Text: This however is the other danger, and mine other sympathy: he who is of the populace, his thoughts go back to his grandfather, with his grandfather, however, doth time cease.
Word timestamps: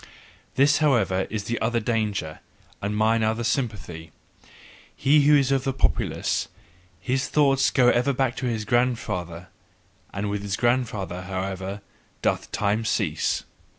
This 0.55 0.79
however 0.79 1.27
is 1.29 1.43
the 1.43 1.61
other 1.61 1.79
danger, 1.79 2.39
and 2.81 2.97
mine 2.97 3.21
other 3.21 3.43
sympathy: 3.43 4.09
he 4.95 5.21
who 5.25 5.35
is 5.35 5.51
of 5.51 5.63
the 5.63 5.73
populace, 5.73 6.47
his 6.99 7.27
thoughts 7.29 7.69
go 7.69 8.01
back 8.13 8.35
to 8.37 8.47
his 8.47 8.65
grandfather, 8.65 9.49
with 10.23 10.41
his 10.41 10.57
grandfather, 10.57 11.21
however, 11.21 11.81
doth 12.23 12.51
time 12.51 12.83
cease. 12.83 13.43